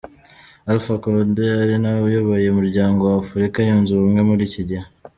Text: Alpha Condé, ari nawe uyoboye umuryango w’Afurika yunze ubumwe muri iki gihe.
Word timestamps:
Alpha 0.71 0.95
Condé, 1.03 1.45
ari 1.63 1.75
nawe 1.81 1.99
uyoboye 2.09 2.47
umuryango 2.49 3.01
w’Afurika 3.03 3.57
yunze 3.67 3.89
ubumwe 3.93 4.21
muri 4.29 4.43
iki 4.49 4.61
gihe. 4.69 4.85